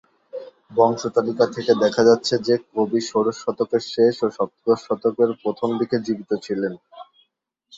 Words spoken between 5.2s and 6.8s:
প্রথম দিকে জীবিত ছিলেন।